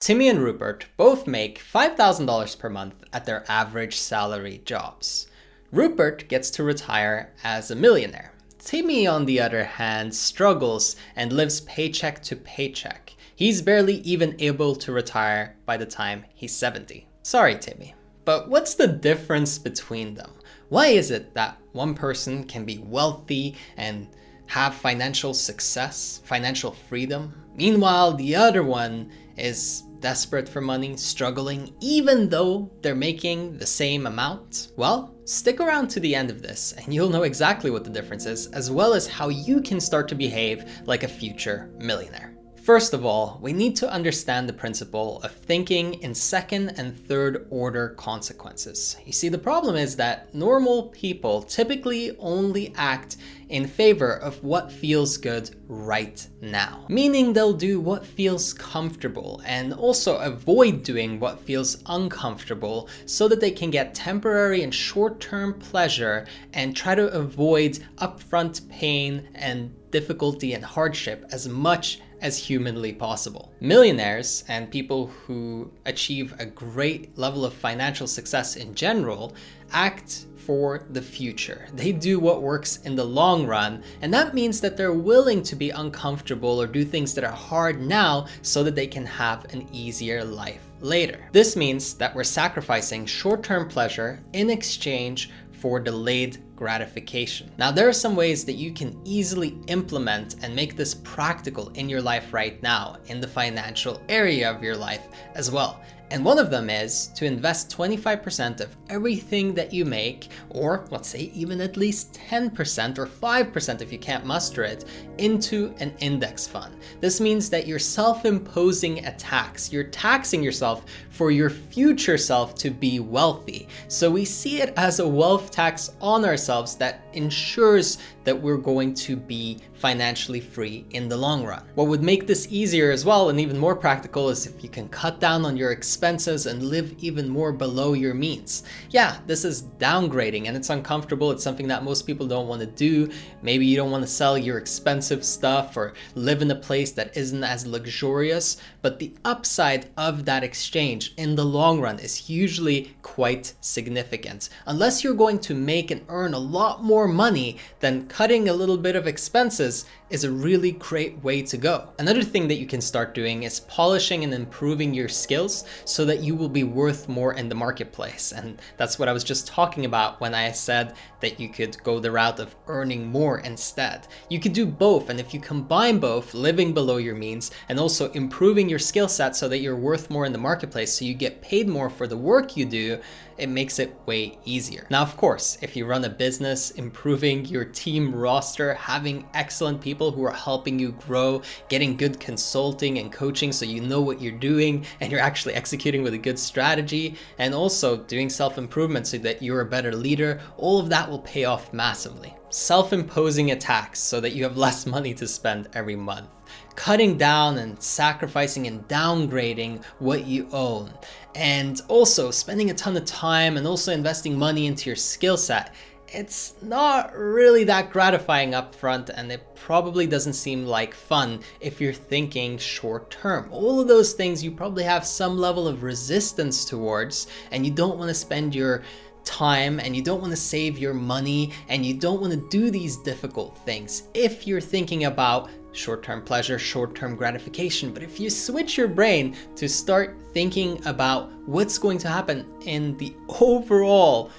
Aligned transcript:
Timmy 0.00 0.30
and 0.30 0.42
Rupert 0.42 0.86
both 0.96 1.26
make 1.26 1.62
$5,000 1.62 2.58
per 2.58 2.70
month 2.70 3.04
at 3.12 3.26
their 3.26 3.44
average 3.50 3.98
salary 3.98 4.62
jobs. 4.64 5.26
Rupert 5.72 6.26
gets 6.26 6.50
to 6.52 6.64
retire 6.64 7.34
as 7.44 7.70
a 7.70 7.76
millionaire. 7.76 8.32
Timmy, 8.58 9.06
on 9.06 9.26
the 9.26 9.38
other 9.38 9.62
hand, 9.62 10.14
struggles 10.14 10.96
and 11.16 11.34
lives 11.34 11.60
paycheck 11.60 12.22
to 12.22 12.34
paycheck. 12.34 13.14
He's 13.36 13.60
barely 13.60 13.96
even 13.96 14.36
able 14.38 14.74
to 14.76 14.90
retire 14.90 15.58
by 15.66 15.76
the 15.76 15.84
time 15.84 16.24
he's 16.32 16.56
70. 16.56 17.06
Sorry, 17.22 17.56
Timmy. 17.56 17.94
But 18.24 18.48
what's 18.48 18.76
the 18.76 18.88
difference 18.88 19.58
between 19.58 20.14
them? 20.14 20.32
Why 20.70 20.86
is 20.86 21.10
it 21.10 21.34
that 21.34 21.58
one 21.72 21.92
person 21.92 22.44
can 22.44 22.64
be 22.64 22.78
wealthy 22.78 23.54
and 23.76 24.08
have 24.46 24.74
financial 24.74 25.34
success, 25.34 26.22
financial 26.24 26.72
freedom, 26.72 27.34
meanwhile, 27.54 28.14
the 28.14 28.34
other 28.34 28.62
one 28.62 29.10
is 29.36 29.84
desperate 30.00 30.48
for 30.48 30.60
money, 30.60 30.96
struggling, 30.96 31.74
even 31.80 32.28
though 32.28 32.70
they're 32.82 32.94
making 32.94 33.58
the 33.58 33.66
same 33.66 34.06
amount? 34.06 34.68
Well, 34.76 35.14
stick 35.24 35.60
around 35.60 35.88
to 35.90 36.00
the 36.00 36.14
end 36.14 36.30
of 36.30 36.42
this 36.42 36.72
and 36.72 36.92
you'll 36.92 37.10
know 37.10 37.22
exactly 37.22 37.70
what 37.70 37.84
the 37.84 37.90
difference 37.90 38.26
is, 38.26 38.46
as 38.48 38.70
well 38.70 38.94
as 38.94 39.06
how 39.06 39.28
you 39.28 39.60
can 39.60 39.80
start 39.80 40.08
to 40.08 40.14
behave 40.14 40.64
like 40.86 41.02
a 41.02 41.08
future 41.08 41.70
millionaire. 41.78 42.34
First 42.70 42.94
of 42.94 43.04
all, 43.04 43.40
we 43.42 43.52
need 43.52 43.74
to 43.78 43.90
understand 43.90 44.48
the 44.48 44.52
principle 44.52 45.20
of 45.24 45.32
thinking 45.32 45.94
in 46.02 46.14
second 46.14 46.68
and 46.78 46.96
third 46.96 47.48
order 47.50 47.88
consequences. 47.88 48.96
You 49.04 49.10
see, 49.10 49.28
the 49.28 49.38
problem 49.38 49.74
is 49.74 49.96
that 49.96 50.32
normal 50.32 50.84
people 50.90 51.42
typically 51.42 52.16
only 52.20 52.72
act 52.76 53.16
in 53.48 53.66
favor 53.66 54.18
of 54.18 54.40
what 54.44 54.70
feels 54.70 55.16
good 55.16 55.50
right 55.66 56.24
now, 56.40 56.86
meaning 56.88 57.32
they'll 57.32 57.52
do 57.52 57.80
what 57.80 58.06
feels 58.06 58.52
comfortable 58.52 59.42
and 59.44 59.74
also 59.74 60.18
avoid 60.18 60.84
doing 60.84 61.18
what 61.18 61.40
feels 61.40 61.82
uncomfortable 61.86 62.88
so 63.04 63.26
that 63.26 63.40
they 63.40 63.50
can 63.50 63.72
get 63.72 63.96
temporary 63.96 64.62
and 64.62 64.72
short 64.72 65.18
term 65.18 65.54
pleasure 65.54 66.24
and 66.52 66.76
try 66.76 66.94
to 66.94 67.08
avoid 67.08 67.80
upfront 67.96 68.68
pain 68.68 69.28
and 69.34 69.74
difficulty 69.90 70.52
and 70.52 70.64
hardship 70.64 71.24
as 71.32 71.48
much 71.48 71.98
as 72.20 72.36
humanly 72.36 72.92
possible. 72.92 73.52
Millionaires 73.60 74.44
and 74.48 74.70
people 74.70 75.06
who 75.06 75.70
achieve 75.86 76.34
a 76.38 76.46
great 76.46 77.16
level 77.18 77.44
of 77.44 77.52
financial 77.52 78.06
success 78.06 78.56
in 78.56 78.74
general 78.74 79.34
act 79.72 80.26
for 80.36 80.86
the 80.90 81.02
future. 81.02 81.68
They 81.74 81.92
do 81.92 82.18
what 82.18 82.42
works 82.42 82.78
in 82.78 82.96
the 82.96 83.04
long 83.04 83.46
run, 83.46 83.82
and 84.02 84.12
that 84.12 84.34
means 84.34 84.60
that 84.62 84.76
they're 84.76 84.92
willing 84.92 85.42
to 85.44 85.54
be 85.54 85.70
uncomfortable 85.70 86.60
or 86.60 86.66
do 86.66 86.84
things 86.84 87.14
that 87.14 87.24
are 87.24 87.30
hard 87.30 87.80
now 87.80 88.26
so 88.42 88.62
that 88.64 88.74
they 88.74 88.86
can 88.86 89.06
have 89.06 89.44
an 89.52 89.68
easier 89.72 90.24
life 90.24 90.62
later. 90.80 91.28
This 91.32 91.56
means 91.56 91.94
that 91.94 92.14
we're 92.14 92.24
sacrificing 92.24 93.06
short 93.06 93.42
term 93.42 93.68
pleasure 93.68 94.20
in 94.32 94.50
exchange 94.50 95.30
for 95.52 95.78
delayed 95.78 96.38
gratification. 96.60 97.50
Now, 97.56 97.70
there 97.72 97.88
are 97.88 98.02
some 98.04 98.14
ways 98.14 98.44
that 98.44 98.52
you 98.52 98.70
can 98.70 99.00
easily 99.02 99.58
implement 99.68 100.36
and 100.42 100.54
make 100.54 100.76
this 100.76 100.94
practical 100.94 101.70
in 101.70 101.88
your 101.88 102.02
life 102.02 102.34
right 102.34 102.62
now, 102.62 102.98
in 103.06 103.18
the 103.18 103.26
financial 103.26 103.98
area 104.10 104.50
of 104.50 104.62
your 104.62 104.76
life 104.76 105.08
as 105.34 105.50
well. 105.50 105.80
And 106.10 106.24
one 106.24 106.40
of 106.40 106.50
them 106.50 106.68
is 106.68 107.06
to 107.14 107.24
invest 107.24 107.74
25% 107.76 108.60
of 108.60 108.76
everything 108.88 109.54
that 109.54 109.72
you 109.72 109.84
make, 109.84 110.28
or 110.50 110.84
let's 110.90 111.08
say 111.08 111.30
even 111.34 111.60
at 111.60 111.76
least 111.76 112.18
10% 112.30 112.98
or 112.98 113.06
5% 113.06 113.80
if 113.80 113.92
you 113.92 113.98
can't 113.98 114.26
muster 114.26 114.64
it, 114.64 114.84
into 115.18 115.72
an 115.78 115.94
index 116.00 116.48
fund. 116.48 116.74
This 117.00 117.20
means 117.20 117.48
that 117.50 117.66
you're 117.66 117.78
self 117.78 118.24
imposing 118.24 119.06
a 119.06 119.14
tax. 119.14 119.72
You're 119.72 119.84
taxing 119.84 120.42
yourself 120.42 120.84
for 121.10 121.30
your 121.30 121.50
future 121.50 122.18
self 122.18 122.56
to 122.56 122.70
be 122.70 122.98
wealthy. 122.98 123.68
So 123.86 124.10
we 124.10 124.24
see 124.24 124.60
it 124.60 124.74
as 124.76 124.98
a 124.98 125.06
wealth 125.06 125.52
tax 125.52 125.92
on 126.00 126.24
ourselves 126.24 126.49
that 126.76 127.00
ensures 127.12 127.98
that 128.24 128.40
we're 128.40 128.56
going 128.56 128.94
to 128.94 129.16
be 129.16 129.58
financially 129.74 130.40
free 130.40 130.84
in 130.90 131.08
the 131.08 131.16
long 131.16 131.44
run. 131.44 131.66
What 131.74 131.88
would 131.88 132.02
make 132.02 132.26
this 132.26 132.46
easier 132.50 132.90
as 132.90 133.04
well 133.06 133.30
and 133.30 133.40
even 133.40 133.56
more 133.56 133.74
practical 133.74 134.28
is 134.28 134.46
if 134.46 134.62
you 134.62 134.68
can 134.68 134.88
cut 134.88 135.20
down 135.20 135.46
on 135.46 135.56
your 135.56 135.72
expenses 135.72 136.46
and 136.46 136.62
live 136.62 136.94
even 136.98 137.28
more 137.28 137.50
below 137.52 137.94
your 137.94 138.12
means. 138.12 138.64
Yeah, 138.90 139.16
this 139.26 139.44
is 139.44 139.62
downgrading 139.78 140.48
and 140.48 140.56
it's 140.56 140.68
uncomfortable. 140.68 141.30
It's 141.30 141.42
something 141.42 141.68
that 141.68 141.82
most 141.82 142.06
people 142.06 142.26
don't 142.26 142.46
want 142.46 142.60
to 142.60 142.66
do. 142.66 143.10
Maybe 143.42 143.64
you 143.64 143.76
don't 143.76 143.90
want 143.90 144.04
to 144.04 144.10
sell 144.10 144.36
your 144.36 144.58
expensive 144.58 145.24
stuff 145.24 145.76
or 145.76 145.94
live 146.14 146.42
in 146.42 146.50
a 146.50 146.56
place 146.56 146.92
that 146.92 147.16
isn't 147.16 147.42
as 147.42 147.66
luxurious, 147.66 148.58
but 148.82 148.98
the 148.98 149.14
upside 149.24 149.88
of 149.96 150.26
that 150.26 150.44
exchange 150.44 151.14
in 151.16 151.34
the 151.34 151.44
long 151.44 151.80
run 151.80 151.98
is 151.98 152.28
usually 152.28 152.94
quite 153.00 153.54
significant. 153.60 154.50
Unless 154.66 155.02
you're 155.02 155.14
going 155.14 155.38
to 155.40 155.54
make 155.54 155.90
and 155.90 156.04
earn 156.08 156.34
a 156.34 156.38
lot 156.38 156.82
more 156.84 156.99
money, 157.08 157.56
than 157.80 158.06
cutting 158.06 158.48
a 158.48 158.54
little 158.54 158.78
bit 158.78 158.96
of 158.96 159.06
expenses 159.06 159.84
is 160.10 160.24
a 160.24 160.30
really 160.30 160.72
great 160.72 161.22
way 161.22 161.40
to 161.40 161.56
go. 161.56 161.88
Another 162.00 162.22
thing 162.22 162.48
that 162.48 162.58
you 162.58 162.66
can 162.66 162.80
start 162.80 163.14
doing 163.14 163.44
is 163.44 163.60
polishing 163.60 164.24
and 164.24 164.34
improving 164.34 164.92
your 164.92 165.08
skills 165.08 165.64
so 165.84 166.04
that 166.04 166.20
you 166.20 166.34
will 166.34 166.48
be 166.48 166.64
worth 166.64 167.08
more 167.08 167.34
in 167.34 167.48
the 167.48 167.54
marketplace. 167.54 168.32
And 168.32 168.60
that's 168.76 168.98
what 168.98 169.08
I 169.08 169.12
was 169.12 169.22
just 169.22 169.46
talking 169.46 169.84
about 169.84 170.20
when 170.20 170.34
I 170.34 170.50
said 170.50 170.96
that 171.20 171.38
you 171.38 171.48
could 171.48 171.80
go 171.84 172.00
the 172.00 172.10
route 172.10 172.40
of 172.40 172.56
earning 172.66 173.06
more 173.06 173.38
instead. 173.40 174.08
You 174.28 174.40
could 174.40 174.52
do 174.52 174.66
both, 174.66 175.10
and 175.10 175.20
if 175.20 175.32
you 175.32 175.40
combine 175.40 175.98
both, 175.98 176.34
living 176.34 176.74
below 176.74 176.96
your 176.96 177.14
means 177.14 177.52
and 177.68 177.78
also 177.78 178.10
improving 178.12 178.68
your 178.68 178.78
skill 178.78 179.08
set 179.08 179.36
so 179.36 179.48
that 179.48 179.58
you're 179.58 179.76
worth 179.76 180.10
more 180.10 180.26
in 180.26 180.32
the 180.32 180.38
marketplace 180.38 180.92
so 180.92 181.04
you 181.04 181.14
get 181.14 181.40
paid 181.40 181.68
more 181.68 181.88
for 181.88 182.06
the 182.06 182.16
work 182.16 182.56
you 182.56 182.64
do, 182.64 183.00
it 183.38 183.48
makes 183.48 183.78
it 183.78 183.94
way 184.06 184.38
easier. 184.44 184.86
Now, 184.90 185.02
of 185.02 185.16
course, 185.16 185.56
if 185.62 185.74
you 185.74 185.86
run 185.86 186.04
a 186.04 186.10
business, 186.10 186.72
improving 186.72 187.46
your 187.46 187.64
team 187.64 188.14
roster, 188.14 188.74
having 188.74 189.26
excellent 189.32 189.80
people 189.80 189.99
who 190.08 190.24
are 190.24 190.32
helping 190.32 190.78
you 190.78 190.92
grow, 190.92 191.42
getting 191.68 191.96
good 191.96 192.18
consulting 192.18 192.98
and 192.98 193.12
coaching 193.12 193.52
so 193.52 193.66
you 193.66 193.82
know 193.82 194.00
what 194.00 194.22
you're 194.22 194.32
doing 194.32 194.86
and 195.00 195.12
you're 195.12 195.20
actually 195.20 195.54
executing 195.54 196.02
with 196.02 196.14
a 196.14 196.18
good 196.18 196.38
strategy, 196.38 197.16
and 197.38 197.54
also 197.54 197.98
doing 198.04 198.30
self 198.30 198.56
improvement 198.56 199.06
so 199.06 199.18
that 199.18 199.42
you're 199.42 199.60
a 199.60 199.66
better 199.66 199.94
leader, 199.94 200.40
all 200.56 200.78
of 200.78 200.88
that 200.88 201.10
will 201.10 201.20
pay 201.20 201.44
off 201.44 201.72
massively. 201.72 202.34
Self 202.48 202.92
imposing 202.92 203.50
a 203.50 203.56
tax 203.56 204.00
so 204.00 204.20
that 204.20 204.32
you 204.34 204.42
have 204.44 204.56
less 204.66 204.86
money 204.86 205.12
to 205.14 205.28
spend 205.28 205.68
every 205.74 205.96
month 205.96 206.30
cutting 206.76 207.18
down 207.18 207.58
and 207.58 207.80
sacrificing 207.82 208.66
and 208.66 208.86
downgrading 208.88 209.84
what 209.98 210.26
you 210.26 210.48
own. 210.52 210.90
And 211.34 211.80
also 211.88 212.30
spending 212.30 212.70
a 212.70 212.74
ton 212.74 212.96
of 212.96 213.04
time 213.04 213.56
and 213.56 213.66
also 213.66 213.92
investing 213.92 214.38
money 214.38 214.66
into 214.66 214.88
your 214.88 214.96
skill 214.96 215.36
set. 215.36 215.74
It's 216.12 216.54
not 216.60 217.16
really 217.16 217.62
that 217.64 217.90
gratifying 217.90 218.52
up 218.52 218.74
front, 218.74 219.10
and 219.10 219.30
it 219.30 219.46
probably 219.54 220.08
doesn't 220.08 220.32
seem 220.32 220.66
like 220.66 220.92
fun 220.92 221.40
if 221.60 221.80
you're 221.80 221.92
thinking 221.92 222.58
short 222.58 223.10
term. 223.10 223.48
All 223.52 223.78
of 223.78 223.86
those 223.86 224.12
things 224.12 224.42
you 224.42 224.50
probably 224.50 224.82
have 224.82 225.06
some 225.06 225.38
level 225.38 225.68
of 225.68 225.84
resistance 225.84 226.64
towards, 226.64 227.28
and 227.52 227.64
you 227.64 227.70
don't 227.70 227.96
want 227.96 228.08
to 228.08 228.14
spend 228.14 228.56
your 228.56 228.82
time 229.24 229.78
and 229.78 229.94
you 229.94 230.02
don't 230.02 230.20
want 230.20 230.32
to 230.32 230.36
save 230.36 230.78
your 230.78 230.94
money 230.94 231.52
and 231.68 231.84
you 231.84 231.94
don't 231.94 232.20
want 232.20 232.32
to 232.32 232.48
do 232.48 232.70
these 232.70 232.96
difficult 232.96 233.56
things 233.58 234.04
if 234.14 234.46
you're 234.46 234.62
thinking 234.62 235.04
about 235.04 235.50
short 235.72 236.02
term 236.02 236.22
pleasure, 236.22 236.58
short 236.58 236.94
term 236.94 237.14
gratification. 237.14 237.92
But 237.92 238.02
if 238.02 238.18
you 238.18 238.30
switch 238.30 238.76
your 238.76 238.88
brain 238.88 239.36
to 239.56 239.68
start 239.68 240.16
thinking 240.32 240.84
about 240.86 241.30
what's 241.46 241.78
going 241.78 241.98
to 241.98 242.08
happen 242.08 242.46
in 242.62 242.96
the 242.96 243.14
overall 243.40 244.30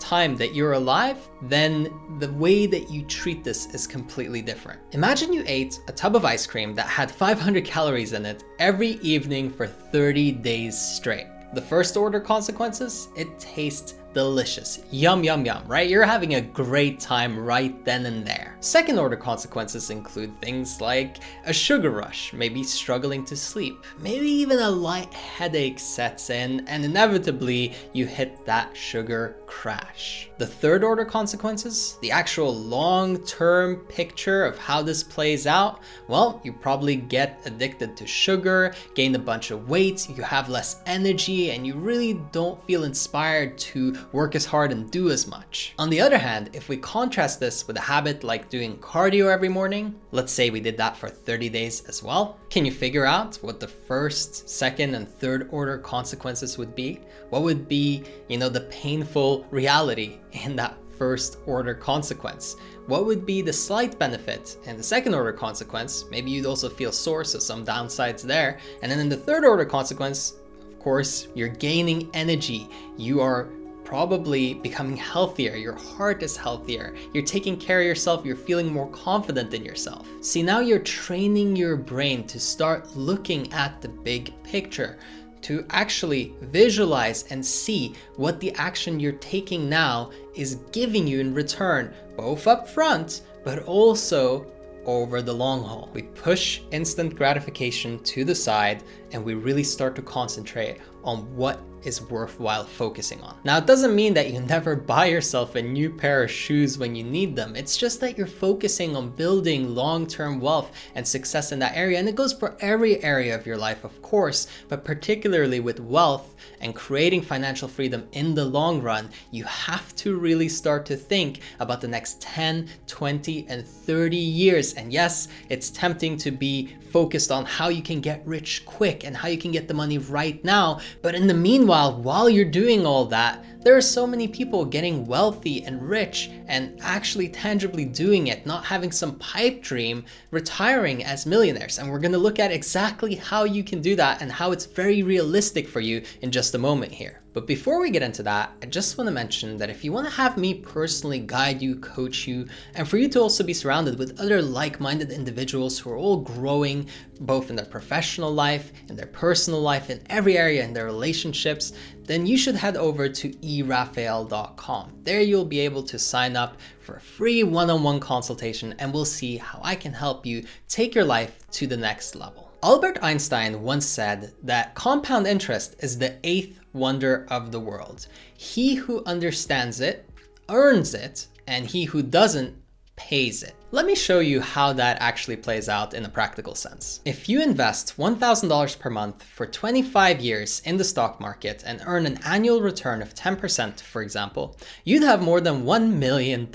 time 0.00 0.36
that 0.36 0.54
you're 0.54 0.72
alive, 0.72 1.28
then 1.42 1.92
the 2.18 2.32
way 2.32 2.66
that 2.66 2.90
you 2.90 3.02
treat 3.04 3.44
this 3.44 3.72
is 3.74 3.86
completely 3.86 4.42
different. 4.42 4.80
Imagine 4.92 5.32
you 5.32 5.44
ate 5.46 5.78
a 5.86 5.92
tub 5.92 6.16
of 6.16 6.24
ice 6.24 6.46
cream 6.46 6.74
that 6.74 6.86
had 6.86 7.10
500 7.10 7.64
calories 7.64 8.12
in 8.12 8.26
it 8.26 8.42
every 8.58 8.92
evening 9.02 9.50
for 9.50 9.66
30 9.66 10.32
days 10.32 10.78
straight. 10.78 11.26
The 11.52 11.62
first 11.62 11.96
order 11.96 12.20
consequences, 12.20 13.08
it 13.16 13.38
tastes 13.38 13.94
delicious. 14.12 14.80
Yum, 14.90 15.24
yum, 15.24 15.44
yum, 15.44 15.62
right? 15.66 15.88
You're 15.88 16.04
having 16.04 16.34
a 16.34 16.40
great 16.40 17.00
time 17.00 17.38
right 17.38 17.84
then 17.84 18.06
and 18.06 18.26
there. 18.26 18.56
Second 18.60 18.98
order 18.98 19.16
consequences 19.16 19.90
include 19.90 20.38
things 20.40 20.80
like 20.80 21.18
a 21.44 21.52
sugar 21.52 21.90
rush, 21.90 22.32
maybe 22.32 22.62
struggling 22.62 23.24
to 23.24 23.36
sleep, 23.36 23.84
maybe 23.98 24.28
even 24.28 24.58
a 24.58 24.70
light 24.70 25.12
headache 25.14 25.78
sets 25.78 26.30
in, 26.30 26.66
and 26.66 26.84
inevitably 26.84 27.74
you 27.92 28.06
hit 28.06 28.44
that 28.44 28.76
sugar 28.76 29.36
crash. 29.46 30.28
The 30.38 30.46
third 30.46 30.84
order 30.84 31.04
consequences, 31.04 31.98
the 32.02 32.10
actual 32.10 32.54
long 32.54 33.18
term 33.24 33.76
picture 33.88 34.44
of 34.44 34.58
how 34.58 34.82
this 34.82 35.02
plays 35.02 35.46
out, 35.46 35.80
well, 36.08 36.40
you 36.44 36.52
probably 36.52 36.96
get 36.96 37.40
addicted 37.44 37.96
to 37.96 38.06
sugar, 38.06 38.74
gain 38.94 39.14
a 39.14 39.18
bunch 39.18 39.50
of 39.50 39.68
weight, 39.68 40.08
you 40.10 40.22
have 40.22 40.48
less 40.48 40.82
energy, 40.86 41.50
and 41.50 41.66
you 41.66 41.74
really 41.74 42.14
don't 42.32 42.62
feel 42.64 42.84
inspired 42.84 43.56
to 43.58 43.96
work 44.12 44.34
as 44.34 44.44
hard 44.44 44.72
and 44.72 44.90
do 44.90 45.10
as 45.10 45.26
much. 45.26 45.74
On 45.78 45.90
the 45.90 46.00
other 46.00 46.18
hand, 46.18 46.50
if 46.52 46.68
we 46.68 46.76
contrast 46.76 47.40
this 47.40 47.66
with 47.66 47.76
a 47.76 47.80
habit 47.80 48.24
like 48.24 48.48
doing 48.48 48.76
cardio 48.78 49.32
every 49.32 49.48
morning, 49.48 49.94
let's 50.12 50.32
say 50.32 50.50
we 50.50 50.60
did 50.60 50.76
that 50.76 50.96
for 50.96 51.08
30 51.08 51.48
days 51.48 51.84
as 51.88 52.02
well, 52.02 52.38
can 52.50 52.64
you 52.64 52.72
figure 52.72 53.06
out 53.06 53.36
what 53.36 53.60
the 53.60 53.68
first, 53.68 54.48
second, 54.48 54.94
and 54.94 55.08
third 55.08 55.48
order 55.50 55.78
consequences 55.78 56.58
would 56.58 56.74
be? 56.74 57.00
What 57.30 57.42
would 57.42 57.68
be, 57.68 58.04
you 58.28 58.38
know, 58.38 58.48
the 58.48 58.62
painful 58.62 59.46
reality 59.50 60.18
in 60.32 60.56
that 60.56 60.76
first 60.98 61.38
order 61.46 61.74
consequence? 61.74 62.56
What 62.86 63.06
would 63.06 63.24
be 63.24 63.40
the 63.40 63.52
slight 63.52 63.98
benefit 63.98 64.58
in 64.64 64.76
the 64.76 64.82
second 64.82 65.14
order 65.14 65.32
consequence? 65.32 66.04
Maybe 66.10 66.30
you'd 66.30 66.44
also 66.44 66.68
feel 66.68 66.92
sore, 66.92 67.24
so 67.24 67.38
some 67.38 67.64
downsides 67.64 68.22
there. 68.22 68.58
And 68.82 68.92
then 68.92 68.98
in 68.98 69.08
the 69.08 69.16
third 69.16 69.44
order 69.44 69.64
consequence, 69.64 70.34
of 70.68 70.78
course, 70.78 71.28
you're 71.34 71.48
gaining 71.48 72.10
energy. 72.14 72.68
You 72.96 73.20
are 73.20 73.48
probably 73.90 74.54
becoming 74.54 74.96
healthier, 74.96 75.56
your 75.56 75.74
heart 75.74 76.22
is 76.22 76.36
healthier, 76.36 76.94
you're 77.12 77.24
taking 77.24 77.56
care 77.56 77.80
of 77.80 77.86
yourself, 77.86 78.24
you're 78.24 78.36
feeling 78.36 78.72
more 78.72 78.88
confident 78.90 79.52
in 79.52 79.64
yourself. 79.64 80.06
See, 80.20 80.44
now 80.44 80.60
you're 80.60 80.78
training 80.78 81.56
your 81.56 81.74
brain 81.74 82.24
to 82.28 82.38
start 82.38 82.96
looking 82.96 83.52
at 83.52 83.82
the 83.82 83.88
big 83.88 84.32
picture 84.44 84.96
to 85.40 85.66
actually 85.70 86.36
visualize 86.40 87.24
and 87.30 87.44
see 87.44 87.96
what 88.14 88.38
the 88.38 88.52
action 88.54 89.00
you're 89.00 89.12
taking 89.14 89.68
now 89.68 90.12
is 90.36 90.60
giving 90.70 91.04
you 91.04 91.18
in 91.18 91.34
return, 91.34 91.92
both 92.16 92.46
up 92.46 92.68
front, 92.68 93.22
but 93.42 93.64
also 93.64 94.46
over 94.86 95.20
the 95.20 95.32
long 95.32 95.64
haul. 95.64 95.90
We 95.92 96.02
push 96.02 96.60
instant 96.70 97.16
gratification 97.16 97.98
to 98.04 98.24
the 98.24 98.36
side 98.36 98.84
and 99.10 99.24
we 99.24 99.34
really 99.34 99.64
start 99.64 99.96
to 99.96 100.02
concentrate 100.02 100.78
on 101.02 101.34
what 101.34 101.60
is 101.84 102.02
worthwhile 102.02 102.64
focusing 102.64 103.20
on. 103.22 103.36
Now, 103.44 103.58
it 103.58 103.66
doesn't 103.66 103.94
mean 103.94 104.14
that 104.14 104.32
you 104.32 104.40
never 104.56 104.76
buy 104.76 105.06
yourself 105.06 105.54
a 105.54 105.62
new 105.62 105.90
pair 105.90 106.22
of 106.22 106.30
shoes 106.30 106.78
when 106.78 106.94
you 106.94 107.04
need 107.04 107.36
them. 107.36 107.56
It's 107.56 107.76
just 107.76 108.00
that 108.00 108.16
you're 108.16 108.26
focusing 108.26 108.96
on 108.96 109.10
building 109.10 109.74
long 109.74 110.06
term 110.06 110.40
wealth 110.40 110.72
and 110.94 111.06
success 111.06 111.52
in 111.52 111.58
that 111.60 111.76
area. 111.76 111.98
And 111.98 112.08
it 112.08 112.14
goes 112.14 112.32
for 112.32 112.56
every 112.60 113.02
area 113.02 113.34
of 113.34 113.46
your 113.46 113.56
life, 113.56 113.84
of 113.84 114.00
course, 114.02 114.46
but 114.68 114.84
particularly 114.84 115.60
with 115.60 115.80
wealth 115.80 116.34
and 116.60 116.74
creating 116.74 117.22
financial 117.22 117.68
freedom 117.68 118.06
in 118.12 118.34
the 118.34 118.44
long 118.44 118.82
run, 118.82 119.10
you 119.30 119.44
have 119.44 119.94
to 119.96 120.18
really 120.18 120.48
start 120.48 120.86
to 120.86 120.96
think 120.96 121.40
about 121.58 121.80
the 121.80 121.88
next 121.88 122.20
10, 122.20 122.68
20, 122.86 123.46
and 123.48 123.66
30 123.66 124.16
years. 124.16 124.74
And 124.74 124.92
yes, 124.92 125.28
it's 125.48 125.70
tempting 125.70 126.16
to 126.18 126.30
be 126.30 126.76
focused 126.90 127.30
on 127.30 127.44
how 127.44 127.68
you 127.68 127.82
can 127.82 128.00
get 128.00 128.26
rich 128.26 128.64
quick 128.66 129.04
and 129.04 129.16
how 129.16 129.28
you 129.28 129.38
can 129.38 129.52
get 129.52 129.68
the 129.68 129.74
money 129.74 129.98
right 129.98 130.42
now. 130.44 130.80
But 131.02 131.14
in 131.14 131.26
the 131.26 131.34
meanwhile, 131.34 131.69
while 131.70 132.28
you're 132.28 132.44
doing 132.44 132.84
all 132.84 133.04
that, 133.06 133.44
there 133.62 133.76
are 133.76 133.82
so 133.82 134.06
many 134.06 134.26
people 134.26 134.64
getting 134.64 135.04
wealthy 135.06 135.62
and 135.64 135.86
rich 135.86 136.30
and 136.48 136.78
actually 136.82 137.28
tangibly 137.28 137.84
doing 137.84 138.28
it, 138.28 138.46
not 138.46 138.64
having 138.64 138.90
some 138.90 139.18
pipe 139.18 139.62
dream, 139.62 140.02
retiring 140.30 141.04
as 141.04 141.26
millionaires. 141.26 141.78
And 141.78 141.90
we're 141.90 141.98
gonna 141.98 142.16
look 142.16 142.38
at 142.38 142.50
exactly 142.50 143.14
how 143.16 143.44
you 143.44 143.62
can 143.62 143.82
do 143.82 143.94
that 143.96 144.22
and 144.22 144.32
how 144.32 144.52
it's 144.52 144.64
very 144.64 145.02
realistic 145.02 145.68
for 145.68 145.80
you 145.80 146.02
in 146.22 146.30
just 146.30 146.54
a 146.54 146.58
moment 146.58 146.92
here. 146.92 147.20
But 147.32 147.46
before 147.46 147.80
we 147.80 147.90
get 147.90 148.02
into 148.02 148.24
that, 148.24 148.50
I 148.60 148.66
just 148.66 148.98
want 148.98 149.06
to 149.06 149.12
mention 149.12 149.56
that 149.58 149.70
if 149.70 149.84
you 149.84 149.92
want 149.92 150.08
to 150.08 150.12
have 150.12 150.36
me 150.36 150.54
personally 150.54 151.20
guide 151.20 151.62
you, 151.62 151.76
coach 151.76 152.26
you, 152.26 152.48
and 152.74 152.88
for 152.88 152.98
you 152.98 153.08
to 153.10 153.20
also 153.20 153.44
be 153.44 153.54
surrounded 153.54 154.00
with 154.00 154.18
other 154.18 154.42
like 154.42 154.80
minded 154.80 155.12
individuals 155.12 155.78
who 155.78 155.90
are 155.90 155.96
all 155.96 156.16
growing 156.16 156.88
both 157.20 157.48
in 157.48 157.54
their 157.54 157.66
professional 157.66 158.32
life, 158.32 158.72
in 158.88 158.96
their 158.96 159.06
personal 159.06 159.60
life, 159.60 159.90
in 159.90 160.00
every 160.10 160.36
area 160.36 160.64
in 160.64 160.72
their 160.72 160.86
relationships, 160.86 161.72
then 162.02 162.26
you 162.26 162.36
should 162.36 162.56
head 162.56 162.76
over 162.76 163.08
to 163.08 163.46
erafael.com. 163.58 164.92
There 165.02 165.20
you'll 165.20 165.44
be 165.44 165.60
able 165.60 165.82
to 165.84 165.98
sign 165.98 166.36
up 166.36 166.56
for 166.80 166.96
a 166.96 167.00
free 167.00 167.42
one 167.42 167.70
on 167.70 167.82
one 167.82 168.00
consultation 168.00 168.74
and 168.78 168.92
we'll 168.92 169.04
see 169.04 169.36
how 169.36 169.60
I 169.62 169.74
can 169.74 169.92
help 169.92 170.24
you 170.26 170.44
take 170.68 170.94
your 170.94 171.04
life 171.04 171.38
to 171.52 171.66
the 171.66 171.76
next 171.76 172.14
level. 172.14 172.50
Albert 172.62 172.98
Einstein 173.02 173.62
once 173.62 173.86
said 173.86 174.34
that 174.42 174.74
compound 174.74 175.26
interest 175.26 175.76
is 175.80 175.98
the 175.98 176.18
eighth 176.24 176.60
wonder 176.74 177.26
of 177.30 177.52
the 177.52 177.60
world. 177.60 178.06
He 178.36 178.74
who 178.74 179.02
understands 179.04 179.80
it 179.80 180.08
earns 180.50 180.94
it, 180.94 181.26
and 181.46 181.66
he 181.66 181.84
who 181.84 182.02
doesn't 182.02 182.54
pays 182.96 183.42
it. 183.42 183.54
Let 183.72 183.86
me 183.86 183.94
show 183.94 184.18
you 184.18 184.40
how 184.40 184.72
that 184.72 185.00
actually 185.00 185.36
plays 185.36 185.68
out 185.68 185.94
in 185.94 186.04
a 186.04 186.08
practical 186.08 186.56
sense. 186.56 187.00
If 187.04 187.28
you 187.28 187.40
invest 187.40 187.96
$1,000 187.96 188.78
per 188.80 188.90
month 188.90 189.22
for 189.22 189.46
25 189.46 190.20
years 190.20 190.60
in 190.64 190.76
the 190.76 190.82
stock 190.82 191.20
market 191.20 191.62
and 191.64 191.80
earn 191.86 192.04
an 192.04 192.18
annual 192.24 192.62
return 192.62 193.00
of 193.00 193.14
10%, 193.14 193.80
for 193.80 194.02
example, 194.02 194.56
you'd 194.82 195.04
have 195.04 195.22
more 195.22 195.40
than 195.40 195.62
$1 195.62 195.92
million. 195.92 196.48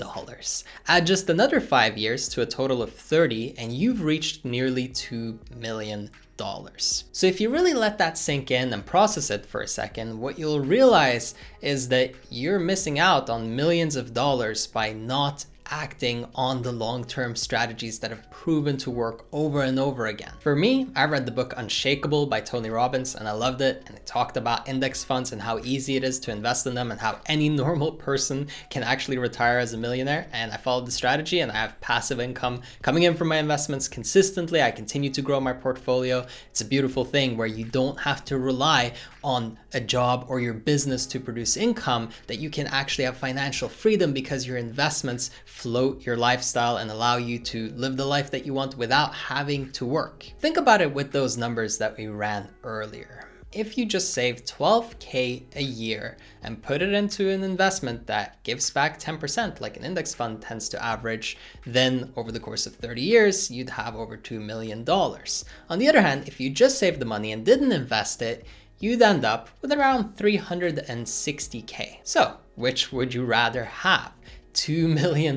Add 0.88 1.06
just 1.06 1.30
another 1.30 1.58
5 1.58 1.96
years 1.96 2.28
to 2.28 2.42
a 2.42 2.46
total 2.46 2.82
of 2.82 2.92
30 2.92 3.54
and 3.56 3.72
you've 3.72 4.02
reached 4.02 4.44
nearly 4.44 4.90
$2 4.90 5.38
million. 5.56 6.10
So 6.36 7.26
if 7.26 7.40
you 7.40 7.48
really 7.48 7.72
let 7.72 7.96
that 7.96 8.18
sink 8.18 8.50
in 8.50 8.74
and 8.74 8.84
process 8.84 9.30
it 9.30 9.46
for 9.46 9.62
a 9.62 9.66
second, 9.68 10.20
what 10.20 10.38
you'll 10.38 10.60
realize 10.60 11.34
is 11.62 11.88
that 11.88 12.12
you're 12.28 12.58
missing 12.58 12.98
out 12.98 13.30
on 13.30 13.56
millions 13.56 13.96
of 13.96 14.12
dollars 14.12 14.66
by 14.66 14.92
not 14.92 15.46
acting 15.70 16.26
on 16.34 16.62
the 16.62 16.72
long 16.72 17.04
term 17.04 17.36
strategies 17.36 17.98
that 17.98 18.10
have 18.10 18.30
proven 18.30 18.76
to 18.78 18.90
work 18.90 19.26
over 19.32 19.62
and 19.62 19.78
over 19.78 20.06
again. 20.06 20.32
For 20.40 20.54
me, 20.56 20.88
I 20.94 21.04
read 21.04 21.26
the 21.26 21.32
book 21.32 21.54
Unshakable 21.56 22.26
by 22.26 22.40
Tony 22.40 22.70
Robbins 22.70 23.14
and 23.14 23.28
I 23.28 23.32
loved 23.32 23.60
it. 23.60 23.82
And 23.86 23.96
it 23.96 24.06
talked 24.06 24.36
about 24.36 24.68
index 24.68 25.04
funds 25.04 25.32
and 25.32 25.40
how 25.40 25.58
easy 25.60 25.96
it 25.96 26.04
is 26.04 26.18
to 26.20 26.30
invest 26.30 26.66
in 26.66 26.74
them 26.74 26.90
and 26.90 27.00
how 27.00 27.20
any 27.26 27.48
normal 27.56 27.92
person 27.92 28.48
can 28.70 28.82
actually 28.82 29.18
retire 29.18 29.58
as 29.58 29.72
a 29.72 29.78
millionaire. 29.78 30.28
And 30.32 30.52
I 30.52 30.56
followed 30.56 30.86
the 30.86 30.92
strategy 30.92 31.40
and 31.40 31.50
I 31.50 31.56
have 31.56 31.80
passive 31.80 32.20
income 32.20 32.62
coming 32.82 33.04
in 33.04 33.14
from 33.14 33.28
my 33.28 33.38
investments 33.38 33.88
consistently. 33.88 34.62
I 34.62 34.70
continue 34.70 35.10
to 35.10 35.22
grow 35.22 35.40
my 35.40 35.52
portfolio. 35.52 36.26
It's 36.50 36.60
a 36.60 36.64
beautiful 36.64 37.04
thing 37.04 37.36
where 37.36 37.46
you 37.46 37.64
don't 37.64 37.98
have 38.00 38.24
to 38.26 38.38
rely 38.38 38.92
on 39.26 39.58
a 39.74 39.80
job 39.80 40.24
or 40.28 40.38
your 40.38 40.54
business 40.54 41.04
to 41.04 41.18
produce 41.18 41.56
income, 41.56 42.08
that 42.28 42.38
you 42.38 42.48
can 42.48 42.68
actually 42.68 43.04
have 43.04 43.16
financial 43.16 43.68
freedom 43.68 44.12
because 44.12 44.46
your 44.46 44.56
investments 44.56 45.30
float 45.56 46.04
your 46.04 46.18
lifestyle 46.18 46.76
and 46.76 46.90
allow 46.90 47.16
you 47.16 47.38
to 47.38 47.70
live 47.76 47.96
the 47.96 48.04
life 48.04 48.30
that 48.30 48.44
you 48.44 48.52
want 48.52 48.76
without 48.76 49.14
having 49.14 49.72
to 49.72 49.86
work. 49.86 50.26
Think 50.38 50.58
about 50.58 50.82
it 50.82 50.92
with 50.92 51.12
those 51.12 51.38
numbers 51.38 51.78
that 51.78 51.96
we 51.96 52.08
ran 52.08 52.50
earlier. 52.62 53.26
If 53.52 53.78
you 53.78 53.86
just 53.86 54.12
save 54.12 54.44
12k 54.44 55.44
a 55.56 55.62
year 55.62 56.18
and 56.42 56.62
put 56.62 56.82
it 56.82 56.92
into 56.92 57.30
an 57.30 57.42
investment 57.42 58.06
that 58.06 58.42
gives 58.42 58.68
back 58.68 59.00
10%, 59.00 59.62
like 59.62 59.78
an 59.78 59.84
index 59.84 60.12
fund 60.12 60.42
tends 60.42 60.68
to 60.68 60.84
average, 60.84 61.38
then 61.64 62.12
over 62.16 62.30
the 62.30 62.38
course 62.38 62.66
of 62.66 62.76
30 62.76 63.00
years, 63.00 63.50
you'd 63.50 63.70
have 63.70 63.96
over 63.96 64.18
$2 64.18 64.38
million. 64.38 64.86
On 64.86 65.78
the 65.78 65.88
other 65.88 66.02
hand, 66.02 66.28
if 66.28 66.38
you 66.38 66.50
just 66.50 66.78
saved 66.78 67.00
the 67.00 67.06
money 67.06 67.32
and 67.32 67.46
didn't 67.46 67.72
invest 67.72 68.20
it, 68.20 68.44
you'd 68.78 69.00
end 69.00 69.24
up 69.24 69.48
with 69.62 69.72
around 69.72 70.18
360k. 70.18 72.00
So, 72.02 72.36
which 72.56 72.92
would 72.92 73.14
you 73.14 73.24
rather 73.24 73.64
have? 73.64 74.12
$2 74.56 74.92
million 74.92 75.36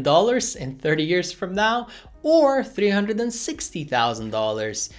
in 0.57 0.75
30 0.75 1.03
years 1.03 1.31
from 1.31 1.53
now 1.53 1.87
or 2.23 2.63
$360,000 2.63 4.89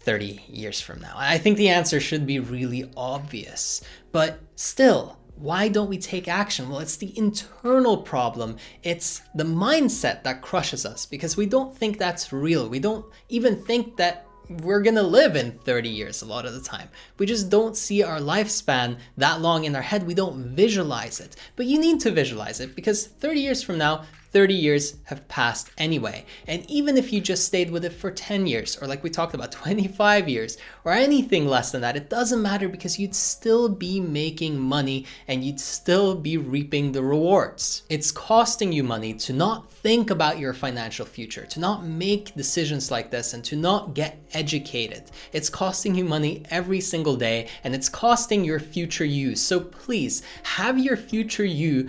30 0.00 0.44
years 0.48 0.80
from 0.80 1.00
now? 1.00 1.12
I 1.16 1.38
think 1.38 1.58
the 1.58 1.68
answer 1.68 1.98
should 2.00 2.26
be 2.26 2.38
really 2.38 2.90
obvious. 2.96 3.82
But 4.12 4.38
still, 4.54 5.18
why 5.34 5.66
don't 5.68 5.88
we 5.88 5.98
take 5.98 6.28
action? 6.28 6.68
Well, 6.68 6.80
it's 6.80 6.96
the 6.96 7.16
internal 7.16 7.96
problem. 7.98 8.56
It's 8.82 9.22
the 9.34 9.44
mindset 9.44 10.22
that 10.24 10.42
crushes 10.42 10.84
us 10.86 11.06
because 11.06 11.36
we 11.36 11.46
don't 11.46 11.76
think 11.76 11.98
that's 11.98 12.32
real. 12.32 12.68
We 12.68 12.80
don't 12.80 13.06
even 13.28 13.56
think 13.56 13.96
that 13.98 14.26
we're 14.48 14.82
gonna 14.82 15.02
live 15.02 15.36
in 15.36 15.52
30 15.52 15.88
years 15.88 16.22
a 16.22 16.26
lot 16.26 16.46
of 16.46 16.54
the 16.54 16.60
time. 16.60 16.88
We 17.18 17.26
just 17.26 17.50
don't 17.50 17.76
see 17.76 18.02
our 18.02 18.18
lifespan 18.18 18.98
that 19.16 19.40
long 19.40 19.64
in 19.64 19.76
our 19.76 19.82
head. 19.82 20.06
We 20.06 20.14
don't 20.14 20.54
visualize 20.56 21.20
it. 21.20 21.36
But 21.56 21.66
you 21.66 21.78
need 21.78 22.00
to 22.00 22.10
visualize 22.10 22.60
it 22.60 22.74
because 22.74 23.06
30 23.06 23.40
years 23.40 23.62
from 23.62 23.78
now, 23.78 24.04
30 24.32 24.54
years 24.54 24.96
have 25.04 25.26
passed 25.28 25.70
anyway. 25.78 26.24
And 26.46 26.68
even 26.70 26.96
if 26.96 27.12
you 27.12 27.20
just 27.20 27.46
stayed 27.46 27.70
with 27.70 27.84
it 27.84 27.92
for 27.92 28.10
10 28.10 28.46
years, 28.46 28.76
or 28.80 28.86
like 28.86 29.02
we 29.02 29.10
talked 29.10 29.34
about, 29.34 29.52
25 29.58 30.28
years, 30.28 30.58
or 30.84 30.92
anything 30.92 31.46
less 31.46 31.72
than 31.72 31.80
that, 31.80 31.96
it 31.96 32.10
doesn't 32.10 32.42
matter 32.42 32.68
because 32.68 32.98
you'd 32.98 33.14
still 33.14 33.68
be 33.68 34.00
making 34.00 34.58
money 34.58 35.06
and 35.28 35.44
you'd 35.44 35.60
still 35.60 36.14
be 36.14 36.36
reaping 36.36 36.92
the 36.92 37.02
rewards. 37.02 37.82
It's 37.88 38.10
costing 38.10 38.72
you 38.72 38.84
money 38.84 39.14
to 39.14 39.32
not 39.32 39.70
think 39.70 40.10
about 40.10 40.38
your 40.38 40.52
financial 40.52 41.06
future, 41.06 41.46
to 41.46 41.60
not 41.60 41.84
make 41.84 42.34
decisions 42.34 42.90
like 42.90 43.10
this, 43.10 43.34
and 43.34 43.44
to 43.44 43.56
not 43.56 43.94
get 43.94 44.18
educated. 44.32 45.10
It's 45.32 45.48
costing 45.48 45.94
you 45.94 46.04
money 46.04 46.42
every 46.50 46.80
single 46.80 47.16
day 47.16 47.48
and 47.64 47.74
it's 47.74 47.88
costing 47.88 48.44
your 48.44 48.60
future 48.60 49.04
you. 49.04 49.34
So 49.36 49.60
please 49.60 50.22
have 50.42 50.78
your 50.78 50.96
future 50.96 51.44
you 51.44 51.88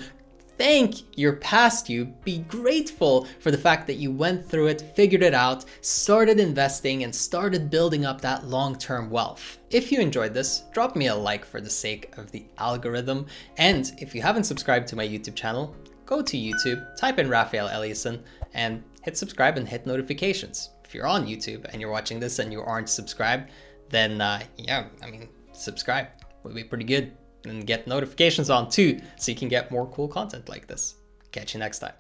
thank 0.60 1.18
your 1.18 1.38
past 1.38 1.90
you. 1.90 2.06
Be 2.26 2.40
grateful 2.40 3.26
for 3.40 3.50
the 3.50 3.58
fact 3.58 3.88
that 3.88 3.96
you 3.96 4.12
went 4.12 4.48
through 4.48 4.68
it, 4.68 4.94
figured 4.94 5.24
it 5.24 5.34
out, 5.34 5.64
started 5.82 6.38
investing, 6.40 7.06
and 7.06 7.16
started 7.16 7.72
building 7.72 8.06
up 8.06 8.20
that 8.22 8.46
long 8.46 8.76
term 8.76 9.10
wealth. 9.10 9.58
If 9.72 9.92
you 9.92 10.00
enjoyed 10.00 10.34
this, 10.34 10.66
drop 10.74 10.98
me 10.98 11.08
a 11.08 11.16
like 11.16 11.46
for 11.46 11.62
the 11.62 11.70
sake 11.70 12.16
of 12.18 12.30
the 12.32 12.46
algorithm. 12.58 13.26
And 13.58 13.94
if 14.00 14.14
you 14.14 14.22
haven't 14.22 14.44
subscribed 14.44 14.88
to 14.90 14.98
my 14.98 15.08
YouTube 15.08 15.36
channel, 15.36 15.74
go 16.06 16.22
to 16.22 16.38
YouTube, 16.38 16.86
type 16.98 17.20
in 17.20 17.30
Rafael 17.30 17.70
Eliassen, 17.70 18.22
and 18.54 18.84
hit 19.02 19.18
subscribe 19.18 19.58
and 19.58 19.68
hit 19.68 19.86
notifications. 19.86 20.72
If 20.84 20.94
you're 20.94 21.08
on 21.08 21.26
YouTube 21.26 21.66
and 21.72 21.80
you're 21.80 21.92
watching 21.92 22.20
this 22.20 22.40
and 22.40 22.52
you 22.52 22.62
aren't 22.62 22.90
subscribed, 22.90 23.50
then 23.90 24.20
uh, 24.20 24.42
yeah, 24.58 24.88
I 25.02 25.10
mean, 25.10 25.30
subscribe 25.54 26.08
would 26.44 26.54
be 26.54 26.66
pretty 26.66 26.86
good. 26.86 27.14
And 27.46 27.66
get 27.66 27.88
notifications 27.88 28.50
on 28.50 28.70
too, 28.70 29.00
so 29.18 29.32
you 29.32 29.38
can 29.38 29.48
get 29.48 29.72
more 29.72 29.88
cool 29.88 30.08
content 30.08 30.50
like 30.50 30.68
this. 30.68 30.96
Catch 31.32 31.54
you 31.54 31.60
next 31.60 31.80
time. 31.80 31.94